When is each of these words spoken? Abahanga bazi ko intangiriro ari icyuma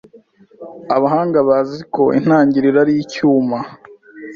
Abahanga 0.95 1.37
bazi 1.49 1.79
ko 1.93 2.03
intangiriro 2.19 2.77
ari 2.83 2.93
icyuma 3.03 3.57